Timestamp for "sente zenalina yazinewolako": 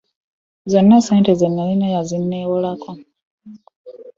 1.07-2.91